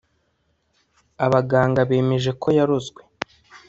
abaganga 1.25 1.79
bemeje 1.89 2.31
ko 2.41 2.47
yarozwe 2.57 3.01